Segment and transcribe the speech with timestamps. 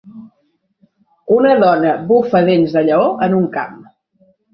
[1.35, 3.77] Una dona bufa dents de lleó en un camp.